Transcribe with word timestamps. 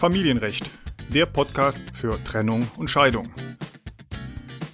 Familienrecht, 0.00 0.64
der 1.12 1.26
Podcast 1.26 1.82
für 1.92 2.18
Trennung 2.24 2.66
und 2.78 2.88
Scheidung. 2.88 3.28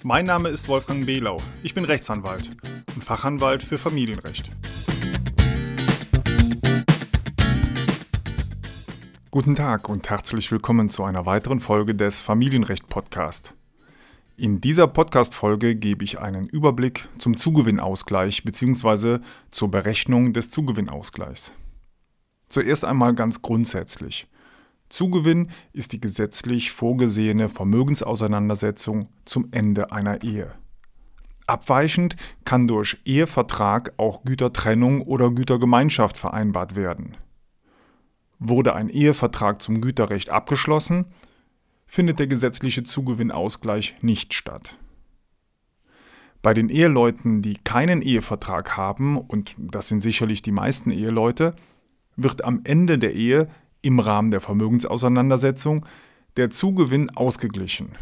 Mein 0.01 0.25
Name 0.25 0.47
ist 0.47 0.69
Wolfgang 0.69 1.05
Behlau. 1.05 1.41
Ich 1.63 1.73
bin 1.73 1.83
Rechtsanwalt 1.83 2.55
und 2.95 3.03
Fachanwalt 3.03 3.61
für 3.61 3.77
Familienrecht. 3.77 4.49
Guten 9.29 9.55
Tag 9.55 9.89
und 9.89 10.09
herzlich 10.09 10.49
willkommen 10.49 10.89
zu 10.89 11.03
einer 11.03 11.25
weiteren 11.25 11.59
Folge 11.59 11.93
des 11.93 12.21
Familienrecht 12.21 12.87
Podcast. 12.87 13.53
In 14.37 14.61
dieser 14.61 14.87
Podcast-Folge 14.87 15.75
gebe 15.75 16.05
ich 16.05 16.19
einen 16.19 16.47
Überblick 16.47 17.09
zum 17.17 17.35
Zugewinnausgleich 17.35 18.45
bzw. 18.45 19.19
zur 19.51 19.69
Berechnung 19.69 20.31
des 20.31 20.51
Zugewinnausgleichs. 20.51 21.51
Zuerst 22.47 22.85
einmal 22.85 23.13
ganz 23.13 23.41
grundsätzlich. 23.41 24.29
Zugewinn 24.89 25.51
ist 25.73 25.93
die 25.93 25.99
gesetzlich 25.99 26.71
vorgesehene 26.71 27.49
Vermögensauseinandersetzung 27.49 29.09
zum 29.25 29.49
Ende 29.51 29.91
einer 29.91 30.23
Ehe. 30.23 30.53
Abweichend 31.45 32.15
kann 32.43 32.67
durch 32.67 32.97
Ehevertrag 33.05 33.93
auch 33.97 34.23
Gütertrennung 34.23 35.01
oder 35.01 35.31
Gütergemeinschaft 35.31 36.17
vereinbart 36.17 36.75
werden. 36.75 37.15
Wurde 38.39 38.75
ein 38.75 38.89
Ehevertrag 38.89 39.61
zum 39.61 39.81
Güterrecht 39.81 40.29
abgeschlossen, 40.29 41.05
findet 41.85 42.19
der 42.19 42.27
gesetzliche 42.27 42.83
Zugewinnausgleich 42.83 43.95
nicht 44.01 44.33
statt. 44.33 44.77
Bei 46.41 46.53
den 46.53 46.69
Eheleuten, 46.69 47.41
die 47.41 47.55
keinen 47.55 48.01
Ehevertrag 48.01 48.77
haben, 48.77 49.17
und 49.17 49.55
das 49.57 49.87
sind 49.87 50.01
sicherlich 50.01 50.41
die 50.41 50.51
meisten 50.51 50.91
Eheleute, 50.91 51.55
wird 52.15 52.43
am 52.43 52.61
Ende 52.63 52.99
der 52.99 53.13
Ehe 53.13 53.49
im 53.87 53.99
Rahmen 53.99 54.31
der 54.31 54.41
Vermögensauseinandersetzung 54.41 55.85
der 56.35 56.49
Zugewinn 56.49 57.09
ausgeglichen. 57.09 57.95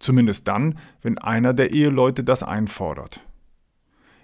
Zumindest 0.00 0.48
dann, 0.48 0.80
wenn 1.00 1.16
einer 1.16 1.54
der 1.54 1.70
Eheleute 1.70 2.24
das 2.24 2.42
einfordert. 2.42 3.24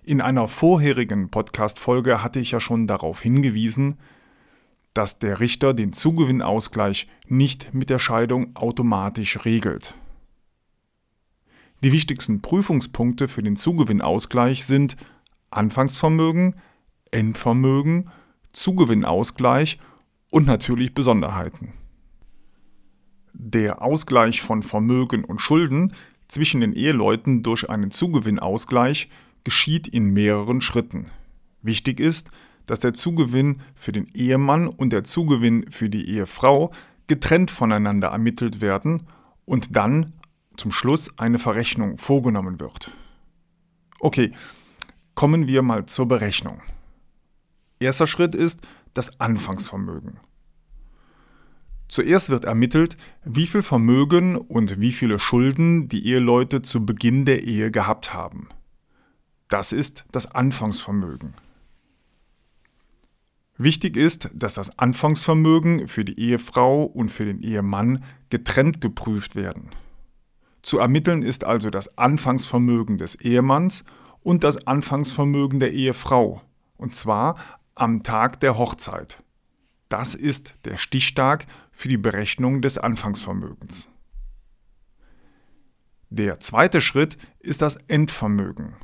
In 0.02 0.20
einer 0.20 0.48
vorherigen 0.48 1.30
Podcast-Folge 1.30 2.20
hatte 2.20 2.40
ich 2.40 2.50
ja 2.50 2.58
schon 2.58 2.88
darauf 2.88 3.20
hingewiesen, 3.20 3.98
dass 4.92 5.20
der 5.20 5.38
Richter 5.38 5.72
den 5.72 5.92
Zugewinnausgleich 5.92 7.06
nicht 7.28 7.72
mit 7.72 7.90
der 7.90 8.00
Scheidung 8.00 8.56
automatisch 8.56 9.44
regelt. 9.44 9.94
Die 11.84 11.92
wichtigsten 11.92 12.42
Prüfungspunkte 12.42 13.28
für 13.28 13.44
den 13.44 13.54
Zugewinnausgleich 13.54 14.64
sind 14.64 14.96
Anfangsvermögen, 15.50 16.56
Endvermögen, 17.12 18.10
Zugewinnausgleich 18.52 19.78
und 20.30 20.46
natürlich 20.46 20.94
Besonderheiten. 20.94 21.72
Der 23.32 23.82
Ausgleich 23.82 24.42
von 24.42 24.62
Vermögen 24.62 25.24
und 25.24 25.40
Schulden 25.40 25.92
zwischen 26.28 26.60
den 26.60 26.72
Eheleuten 26.72 27.42
durch 27.42 27.70
einen 27.70 27.90
Zugewinnausgleich 27.90 29.08
geschieht 29.44 29.88
in 29.88 30.12
mehreren 30.12 30.60
Schritten. 30.60 31.10
Wichtig 31.62 32.00
ist, 32.00 32.30
dass 32.66 32.80
der 32.80 32.92
Zugewinn 32.92 33.62
für 33.74 33.92
den 33.92 34.06
Ehemann 34.12 34.68
und 34.68 34.92
der 34.92 35.04
Zugewinn 35.04 35.70
für 35.70 35.88
die 35.88 36.08
Ehefrau 36.08 36.70
getrennt 37.06 37.50
voneinander 37.50 38.08
ermittelt 38.08 38.60
werden 38.60 39.04
und 39.46 39.74
dann 39.74 40.12
zum 40.56 40.70
Schluss 40.70 41.18
eine 41.18 41.38
Verrechnung 41.38 41.96
vorgenommen 41.96 42.60
wird. 42.60 42.92
Okay, 44.00 44.32
kommen 45.14 45.46
wir 45.46 45.62
mal 45.62 45.86
zur 45.86 46.06
Berechnung. 46.06 46.60
Erster 47.80 48.06
Schritt 48.06 48.34
ist, 48.34 48.60
das 48.98 49.20
Anfangsvermögen. 49.20 50.18
Zuerst 51.88 52.30
wird 52.30 52.44
ermittelt, 52.44 52.96
wie 53.24 53.46
viel 53.46 53.62
Vermögen 53.62 54.36
und 54.36 54.80
wie 54.80 54.90
viele 54.90 55.20
Schulden 55.20 55.88
die 55.88 56.04
Eheleute 56.06 56.62
zu 56.62 56.84
Beginn 56.84 57.24
der 57.24 57.44
Ehe 57.44 57.70
gehabt 57.70 58.12
haben. 58.12 58.48
Das 59.46 59.72
ist 59.72 60.04
das 60.10 60.34
Anfangsvermögen. 60.34 61.34
Wichtig 63.56 63.96
ist, 63.96 64.30
dass 64.34 64.54
das 64.54 64.78
Anfangsvermögen 64.78 65.86
für 65.86 66.04
die 66.04 66.18
Ehefrau 66.18 66.82
und 66.82 67.08
für 67.08 67.24
den 67.24 67.40
Ehemann 67.40 68.02
getrennt 68.30 68.80
geprüft 68.80 69.36
werden. 69.36 69.70
Zu 70.60 70.78
ermitteln 70.78 71.22
ist 71.22 71.44
also 71.44 71.70
das 71.70 71.96
Anfangsvermögen 71.96 72.96
des 72.96 73.14
Ehemanns 73.14 73.84
und 74.22 74.42
das 74.42 74.66
Anfangsvermögen 74.66 75.60
der 75.60 75.72
Ehefrau, 75.72 76.40
und 76.76 76.94
zwar 76.94 77.36
am 77.78 78.02
Tag 78.02 78.40
der 78.40 78.58
Hochzeit. 78.58 79.22
Das 79.88 80.14
ist 80.14 80.54
der 80.64 80.78
Stichtag 80.78 81.46
für 81.70 81.88
die 81.88 81.96
Berechnung 81.96 82.60
des 82.60 82.76
Anfangsvermögens. 82.76 83.88
Der 86.10 86.40
zweite 86.40 86.80
Schritt 86.80 87.16
ist 87.38 87.62
das 87.62 87.76
Endvermögen. 87.86 88.74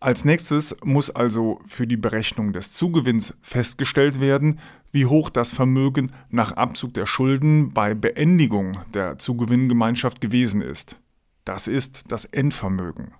Als 0.00 0.24
nächstes 0.24 0.76
muss 0.84 1.10
also 1.10 1.60
für 1.66 1.86
die 1.86 1.96
Berechnung 1.96 2.52
des 2.52 2.72
Zugewinns 2.72 3.36
festgestellt 3.42 4.20
werden, 4.20 4.60
wie 4.92 5.06
hoch 5.06 5.28
das 5.28 5.50
Vermögen 5.50 6.12
nach 6.30 6.52
Abzug 6.52 6.94
der 6.94 7.06
Schulden 7.06 7.72
bei 7.74 7.94
Beendigung 7.94 8.78
der 8.94 9.18
Zugewinngemeinschaft 9.18 10.20
gewesen 10.20 10.62
ist. 10.62 10.96
Das 11.44 11.66
ist 11.66 12.12
das 12.12 12.24
Endvermögen. 12.26 13.12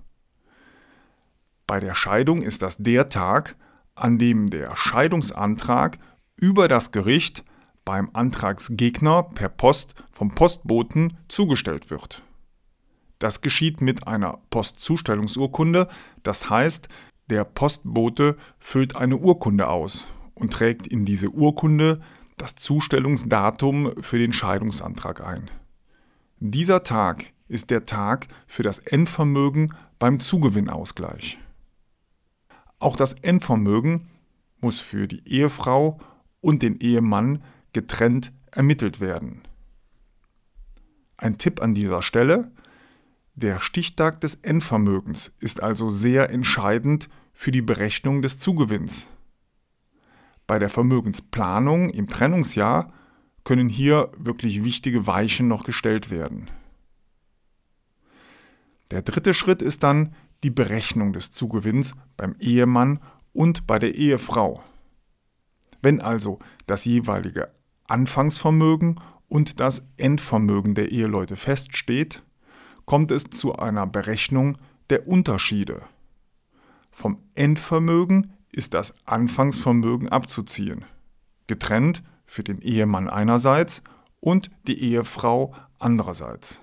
Bei 1.67 1.81
der 1.81 1.95
Scheidung 1.95 2.43
ist 2.43 2.63
das 2.63 2.79
der 2.79 3.09
Tag, 3.09 3.57
an 4.03 4.19
dem 4.19 4.51
der 4.51 4.75
Scheidungsantrag 4.77 5.99
über 6.41 6.69
das 6.69 6.93
Gericht 6.93 7.45
beim 7.85 8.11
Antragsgegner 8.13 9.23
per 9.23 9.49
Post 9.49 9.95
vom 10.11 10.35
Postboten 10.35 11.17
zugestellt 11.29 11.91
wird. 11.91 12.23
Das 13.19 13.41
geschieht 13.41 13.81
mit 13.81 14.07
einer 14.07 14.39
Postzustellungsurkunde, 14.51 15.89
das 16.23 16.51
heißt, 16.51 16.89
der 17.31 17.45
Postbote 17.45 18.37
füllt 18.59 18.97
eine 18.97 19.17
Urkunde 19.17 19.69
aus 19.69 20.09
und 20.35 20.53
trägt 20.53 20.87
in 20.87 21.05
diese 21.05 21.31
Urkunde 21.31 22.01
das 22.37 22.55
Zustellungsdatum 22.55 24.03
für 24.03 24.19
den 24.19 24.33
Scheidungsantrag 24.33 25.21
ein. 25.21 25.51
Dieser 26.39 26.85
Tag 26.85 27.33
ist 27.49 27.71
der 27.71 27.85
Tag 27.85 28.29
für 28.47 28.63
das 28.63 28.79
Endvermögen 28.79 29.75
beim 29.99 30.21
Zugewinnausgleich. 30.21 31.39
Auch 32.78 32.97
das 32.97 33.12
Endvermögen 33.15 34.09
muss 34.61 34.81
für 34.81 35.09
die 35.09 35.27
Ehefrau 35.28 35.99
und 36.41 36.62
den 36.62 36.81
Ehemann 36.81 37.43
getrennt 37.72 38.33
ermittelt 38.50 39.00
werden. 39.00 39.43
Ein 41.17 41.38
Tipp 41.38 41.61
an 41.61 41.75
dieser 41.75 42.03
Stelle. 42.03 42.53
Der 43.34 43.61
Stichtag 43.61 44.21
des 44.21 44.37
Endvermögens 44.37 45.34
ist 45.41 45.62
also 45.62 45.91
sehr 45.91 46.31
entscheidend 46.31 47.09
für 47.33 47.50
die 47.50 47.62
Berechnung 47.62 48.22
des 48.22 48.38
Zugewinns. 48.38 49.09
Bei 50.47 50.59
der 50.59 50.71
Vermögensplanung 50.71 51.91
im 51.91 52.09
Trennungsjahr 52.09 52.93
können 53.44 53.69
hier 53.69 54.11
wirklich 54.17 54.65
wichtige 54.65 55.06
Weichen 55.06 55.47
noch 55.47 55.65
gestellt 55.65 56.11
werden. 56.11 56.50
Der 58.91 59.03
dritte 59.03 59.34
Schritt 59.34 59.62
ist 59.62 59.83
dann 59.83 60.15
die 60.43 60.50
Berechnung 60.50 61.12
des 61.12 61.31
Zugewinns 61.31 61.94
beim 62.16 62.37
Ehemann 62.38 63.00
und 63.32 63.66
bei 63.66 63.78
der 63.78 63.94
Ehefrau. 63.94 64.62
Wenn 65.82 66.00
also 66.00 66.38
das 66.66 66.84
jeweilige 66.84 67.53
Anfangsvermögen 67.87 69.00
und 69.28 69.60
das 69.60 69.87
Endvermögen 69.97 70.75
der 70.75 70.91
Eheleute 70.91 71.37
feststeht, 71.37 72.22
kommt 72.84 73.10
es 73.10 73.25
zu 73.25 73.56
einer 73.56 73.87
Berechnung 73.87 74.59
der 74.91 75.06
Unterschiede. 75.06 75.82
Vom 76.91 77.22
Endvermögen 77.34 78.32
ist 78.50 78.75
das 78.75 78.94
Anfangsvermögen 79.06 80.08
abzuziehen, 80.08 80.84
getrennt 81.46 82.02
für 82.26 82.43
den 82.43 82.61
Ehemann 82.61 83.08
einerseits 83.08 83.82
und 84.20 84.50
die 84.67 84.82
Ehefrau 84.82 85.55
andererseits. 85.79 86.61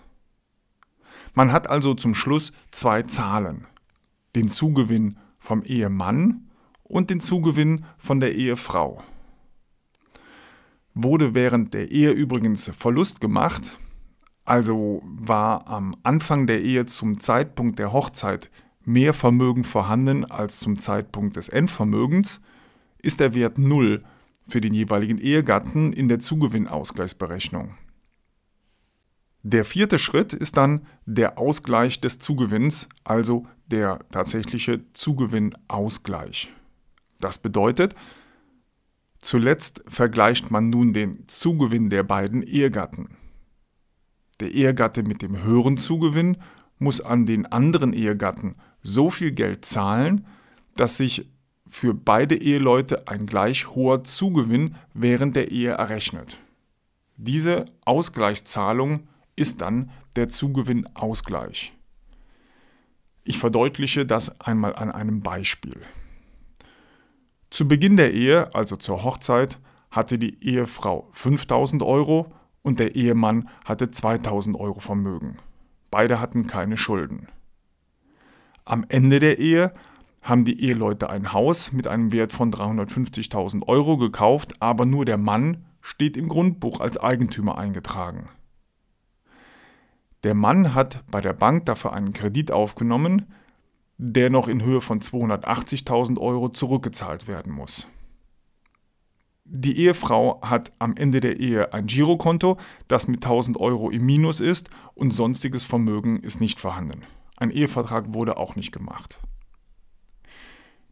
Man 1.36 1.52
hat 1.52 1.70
also 1.70 1.94
zum 1.94 2.16
Schluss 2.16 2.54
zwei 2.72 3.04
Zahlen, 3.04 3.68
den 4.36 4.48
Zugewinn 4.48 5.18
vom 5.38 5.64
Ehemann 5.64 6.50
und 6.84 7.10
den 7.10 7.20
Zugewinn 7.20 7.86
von 7.98 8.22
der 8.22 8.36
Ehefrau. 8.36 9.04
Wurde 10.94 11.36
während 11.36 11.74
der 11.74 11.92
Ehe 11.92 12.12
übrigens 12.12 12.70
Verlust 12.70 13.20
gemacht, 13.20 13.78
also 14.46 15.02
war 15.04 15.68
am 15.68 15.96
Anfang 16.04 16.48
der 16.48 16.62
Ehe 16.62 16.86
zum 16.86 17.20
Zeitpunkt 17.20 17.80
der 17.80 17.92
Hochzeit 17.92 18.50
mehr 18.86 19.14
Vermögen 19.14 19.66
vorhanden 19.66 20.24
als 20.24 20.60
zum 20.60 20.80
Zeitpunkt 20.80 21.36
des 21.36 21.50
Endvermögens, 21.50 22.42
ist 23.02 23.20
der 23.20 23.34
Wert 23.34 23.58
0 23.58 24.04
für 24.48 24.62
den 24.62 24.74
jeweiligen 24.74 25.18
Ehegatten 25.18 25.92
in 25.92 26.08
der 26.08 26.20
Zugewinnausgleichsberechnung. 26.20 27.76
Der 29.48 29.64
vierte 29.64 30.00
Schritt 30.00 30.34
ist 30.34 30.58
dann 30.58 30.88
der 31.06 31.38
Ausgleich 31.38 32.02
des 32.02 32.18
Zugewinns, 32.18 32.90
also 33.04 33.46
der 33.68 34.00
tatsächliche 34.10 34.82
Zugewinnausgleich. 34.94 36.52
Das 37.20 37.38
bedeutet, 37.38 37.96
Zuletzt 39.26 39.84
vergleicht 39.88 40.52
man 40.52 40.70
nun 40.70 40.94
den 40.94 41.28
Zugewinn 41.28 41.90
der 41.90 42.04
beiden 42.04 42.44
Ehegatten. 42.44 43.18
Der 44.40 44.52
Ehegatte 44.52 45.02
mit 45.02 45.24
dem 45.24 45.42
höheren 45.42 45.78
Zugewinn 45.78 46.38
muss 46.78 47.02
an 47.02 47.26
den 47.26 47.48
anderen 47.48 47.92
Ehegatten 47.92 48.54
so 48.84 49.10
viel 49.10 49.32
Geld 49.32 49.66
zahlen, 49.66 50.28
dass 50.76 50.98
sich 50.98 51.28
für 51.66 51.96
beide 51.96 52.36
Eheleute 52.36 53.08
ein 53.08 53.26
gleich 53.26 53.68
hoher 53.70 54.04
Zugewinn 54.04 54.76
während 54.94 55.36
der 55.36 55.52
Ehe 55.52 55.72
errechnet. 55.72 56.38
Diese 57.18 57.66
Ausgleichszahlung 57.84 59.08
ist 59.36 59.62
dann 59.62 59.92
der 60.16 60.28
Zugewinnausgleich. 60.30 61.74
Ich 63.24 63.40
verdeutliche 63.40 64.06
das 64.06 64.40
einmal 64.40 64.76
an 64.76 64.92
einem 64.92 65.22
Beispiel. 65.22 65.82
Zu 67.50 67.68
Beginn 67.68 67.98
der 67.98 68.14
Ehe, 68.14 68.54
also 68.54 68.76
zur 68.76 69.04
Hochzeit, 69.04 69.60
hatte 69.90 70.20
die 70.20 70.44
Ehefrau 70.44 71.08
5000 71.14 71.82
Euro 71.84 72.32
und 72.62 72.80
der 72.80 72.96
Ehemann 72.96 73.50
hatte 73.64 73.92
2000 73.92 74.60
Euro 74.60 74.80
Vermögen. 74.80 75.38
Beide 75.90 76.20
hatten 76.20 76.48
keine 76.48 76.78
Schulden. 76.78 77.28
Am 78.66 78.86
Ende 78.90 79.20
der 79.20 79.40
Ehe 79.40 79.74
haben 80.22 80.44
die 80.44 80.60
Eheleute 80.62 81.10
ein 81.10 81.32
Haus 81.34 81.72
mit 81.72 81.88
einem 81.88 82.12
Wert 82.12 82.32
von 82.32 82.52
350.000 82.52 83.68
Euro 83.68 83.98
gekauft, 83.98 84.54
aber 84.60 84.86
nur 84.86 85.06
der 85.06 85.18
Mann 85.18 85.66
steht 85.82 86.18
im 86.18 86.28
Grundbuch 86.28 86.80
als 86.80 86.98
Eigentümer 86.98 87.58
eingetragen. 87.58 88.30
Der 90.26 90.34
Mann 90.34 90.74
hat 90.74 91.04
bei 91.12 91.22
der 91.22 91.34
Bank 91.34 91.68
dafür 91.68 91.94
einen 91.94 92.12
Kredit 92.12 92.50
aufgenommen, 92.50 93.32
der 94.00 94.32
noch 94.32 94.48
in 94.48 94.64
Höhe 94.64 94.82
von 94.82 95.00
280.000 95.00 96.18
Euro 96.18 96.50
zurückgezahlt 96.50 97.28
werden 97.28 97.54
muss. 97.54 97.88
Die 99.44 99.78
Ehefrau 99.78 100.42
hat 100.42 100.74
am 100.80 100.98
Ende 100.98 101.20
der 101.20 101.40
Ehe 101.40 101.74
ein 101.74 101.86
Girokonto, 101.86 102.58
das 102.88 103.08
mit 103.08 103.24
1000 103.24 103.60
Euro 103.60 103.92
im 103.92 104.04
Minus 104.04 104.40
ist 104.40 104.72
und 104.96 105.12
sonstiges 105.12 105.64
Vermögen 105.64 106.24
ist 106.24 106.42
nicht 106.42 106.60
vorhanden. 106.60 107.04
Ein 107.38 107.52
Ehevertrag 107.52 108.16
wurde 108.16 108.38
auch 108.38 108.56
nicht 108.56 108.72
gemacht. 108.72 109.20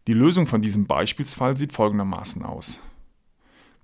Die 0.06 0.14
Lösung 0.14 0.46
von 0.46 0.62
diesem 0.62 0.86
Beispielsfall 0.86 1.58
sieht 1.58 1.74
folgendermaßen 1.74 2.44
aus. 2.44 2.84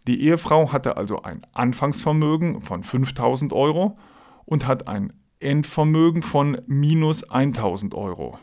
Die 0.05 0.21
Ehefrau 0.21 0.71
hatte 0.71 0.95
also 0.95 1.23
ein 1.23 1.41
Anfangsvermögen 1.53 2.61
von 2.61 2.83
5000 2.83 3.51
Euro 3.51 3.97
und 4.45 4.67
hat 4.67 4.87
ein 4.87 5.11
Endvermögen 5.39 6.21
von 6.21 6.61
minus 6.67 7.23
1000 7.23 7.95
Euro. 7.95 8.37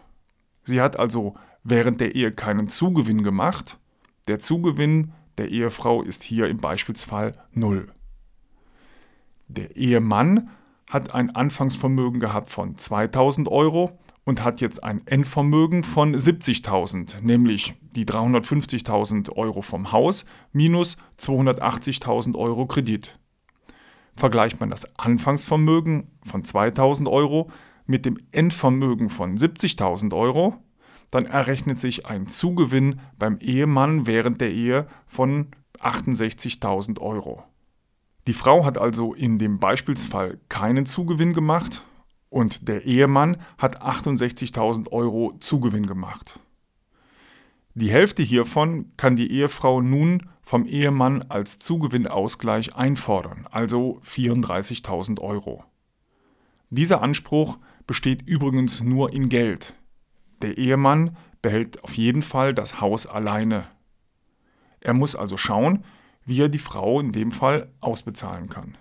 Sie 0.63 0.81
hat 0.81 0.99
also 0.99 1.35
während 1.63 2.01
der 2.01 2.15
Ehe 2.15 2.31
keinen 2.31 2.69
Zugewinn 2.69 3.23
gemacht. 3.23 3.79
Der 4.29 4.41
Zugewinn 4.41 5.13
der 5.39 5.51
Ehefrau 5.51 6.03
ist 6.03 6.23
hier 6.23 6.49
im 6.49 6.57
Beispielsfall 6.57 7.33
0. 7.53 7.89
Der 9.49 9.77
Ehemann 9.77 10.49
hat 10.89 11.15
ein 11.15 11.35
Anfangsvermögen 11.35 12.21
gehabt 12.21 12.51
von 12.51 12.79
2000 12.79 13.49
Euro 13.49 13.99
und 14.25 14.43
hat 14.43 14.61
jetzt 14.61 14.83
ein 14.83 15.07
Endvermögen 15.07 15.83
von 15.83 16.17
70.000, 16.17 17.23
nämlich 17.23 17.75
die 17.95 18.05
350.000 18.05 19.33
Euro 19.37 19.63
vom 19.63 19.93
Haus 19.93 20.25
minus 20.53 20.97
280.000 21.19 22.37
Euro 22.37 22.67
Kredit. 22.67 23.19
Vergleicht 24.17 24.61
man 24.61 24.71
das 24.71 24.87
Anfangsvermögen 24.99 26.11
von 26.25 26.43
2.000 26.43 27.11
Euro 27.11 27.51
mit 27.87 28.05
dem 28.05 28.19
Endvermögen 28.33 29.11
von 29.11 29.37
70.000 29.37 30.15
Euro, 30.15 30.57
dann 31.11 31.27
errechnet 31.27 31.79
sich 31.79 32.07
ein 32.07 32.27
Zugewinn 32.27 33.01
beim 33.19 33.39
Ehemann 33.39 34.07
während 34.07 34.41
der 34.41 34.51
Ehe 34.51 34.87
von 35.07 35.49
68.000 35.79 37.01
Euro. 37.01 37.45
Die 38.27 38.33
Frau 38.33 38.65
hat 38.65 38.77
also 38.77 39.15
in 39.15 39.39
dem 39.39 39.61
Beispielsfall 39.61 40.41
keinen 40.49 40.85
Zugewinn 40.85 41.33
gemacht 41.33 41.85
und 42.29 42.67
der 42.67 42.85
Ehemann 42.85 43.37
hat 43.57 43.83
68.000 43.83 44.91
Euro 44.91 45.35
Zugewinn 45.39 45.87
gemacht. 45.87 46.41
Die 47.79 47.91
Hälfte 47.91 48.23
hiervon 48.23 48.91
kann 48.97 49.17
die 49.17 49.31
Ehefrau 49.31 49.83
nun 49.83 50.31
vom 50.41 50.65
Ehemann 50.65 51.27
als 51.29 51.59
Zugewinnausgleich 51.59 52.75
einfordern, 52.75 53.47
also 53.51 54.01
34.000 54.03 55.21
Euro. 55.21 55.63
Dieser 56.71 57.03
Anspruch 57.03 57.59
besteht 57.87 58.27
übrigens 58.27 58.83
nur 58.83 59.13
in 59.13 59.29
Geld. 59.29 59.75
Der 60.41 60.57
Ehemann 60.57 61.19
behält 61.43 61.85
auf 61.85 61.93
jeden 61.99 62.23
Fall 62.23 62.55
das 62.55 62.81
Haus 62.81 63.07
alleine. 63.07 63.69
Er 64.81 64.95
muss 64.95 65.15
also 65.15 65.37
schauen, 65.37 65.85
wie 66.25 66.41
er 66.41 66.49
die 66.49 66.59
Frau 66.59 66.99
in 66.99 67.13
dem 67.13 67.31
Fall 67.31 67.71
ausbezahlen 67.81 68.49
kann. 68.49 68.79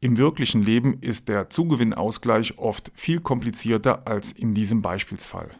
Im 0.00 0.16
wirklichen 0.16 0.62
Leben 0.62 1.02
ist 1.02 1.28
der 1.28 1.50
Zugewinnausgleich 1.50 2.56
oft 2.56 2.90
viel 2.94 3.20
komplizierter 3.20 4.06
als 4.06 4.32
in 4.32 4.54
diesem 4.54 4.80
Beispielsfall. 4.80 5.50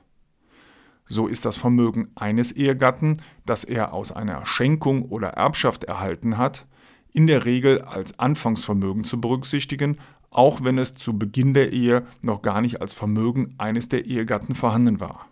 So 1.12 1.26
ist 1.26 1.44
das 1.44 1.58
Vermögen 1.58 2.08
eines 2.14 2.52
Ehegatten, 2.52 3.18
das 3.44 3.64
er 3.64 3.92
aus 3.92 4.12
einer 4.12 4.46
Schenkung 4.46 5.02
oder 5.02 5.28
Erbschaft 5.28 5.84
erhalten 5.84 6.38
hat, 6.38 6.64
in 7.12 7.26
der 7.26 7.44
Regel 7.44 7.82
als 7.82 8.18
Anfangsvermögen 8.18 9.04
zu 9.04 9.20
berücksichtigen, 9.20 9.98
auch 10.30 10.64
wenn 10.64 10.78
es 10.78 10.94
zu 10.94 11.18
Beginn 11.18 11.52
der 11.52 11.74
Ehe 11.74 12.06
noch 12.22 12.40
gar 12.40 12.62
nicht 12.62 12.80
als 12.80 12.94
Vermögen 12.94 13.54
eines 13.58 13.90
der 13.90 14.06
Ehegatten 14.06 14.54
vorhanden 14.54 15.00
war. 15.00 15.28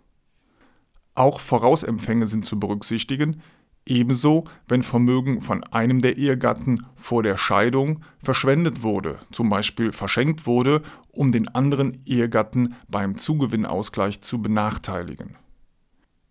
Auch 1.15 1.39
Vorausempfänge 1.39 2.27
sind 2.27 2.45
zu 2.45 2.59
berücksichtigen, 2.59 3.41
Ebenso, 3.83 4.43
wenn 4.67 4.83
Vermögen 4.83 5.41
von 5.41 5.63
einem 5.63 6.01
der 6.01 6.15
Ehegatten 6.15 6.85
vor 6.95 7.23
der 7.23 7.35
Scheidung 7.35 8.03
verschwendet 8.21 8.83
wurde, 8.83 9.17
zum 9.31 9.49
Beispiel 9.49 9.91
verschenkt 9.91 10.45
wurde, 10.45 10.83
um 11.09 11.31
den 11.31 11.47
anderen 11.47 12.05
Ehegatten 12.05 12.75
beim 12.87 13.17
Zugewinnausgleich 13.17 14.21
zu 14.21 14.39
benachteiligen. 14.39 15.40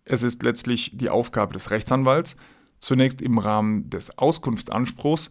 Es 0.05 0.23
ist 0.23 0.43
letztlich 0.43 0.91
die 0.95 1.09
Aufgabe 1.09 1.53
des 1.53 1.71
Rechtsanwalts, 1.71 2.35
zunächst 2.79 3.21
im 3.21 3.37
Rahmen 3.37 3.89
des 3.89 4.17
Auskunftsanspruchs 4.17 5.29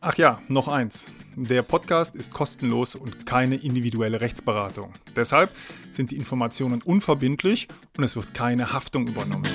Ach 0.01 0.15
ja, 0.17 0.41
noch 0.47 0.69
eins. 0.69 1.09
Der 1.35 1.63
Podcast 1.63 2.15
ist 2.15 2.33
kostenlos 2.33 2.95
und 2.95 3.27
keine 3.27 3.57
individuelle 3.57 4.21
Rechtsberatung. 4.21 4.93
Deshalb 5.17 5.51
sind 5.91 6.13
die 6.13 6.17
Informationen 6.17 6.83
unverbindlich 6.83 7.67
und 7.97 8.05
es 8.05 8.15
wird 8.15 8.33
keine 8.33 8.73
Haftung 8.73 9.09
übernommen. 9.09 9.49